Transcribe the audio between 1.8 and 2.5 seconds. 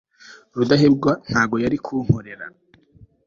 kunkorera